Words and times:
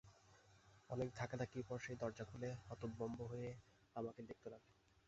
অনেক 0.89 1.07
ধাক্কাধাব্ধির 1.15 1.63
পর 1.63 1.77
সে 1.79 1.93
দরজা 1.95 2.23
খুলে 2.23 2.49
হতভম্ব 2.67 3.19
হয়ে 3.31 3.49
আমাকে 3.95 4.21
দেখতে 4.23 4.47
লাগল। 4.49 4.69